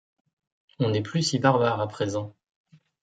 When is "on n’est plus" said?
0.79-1.21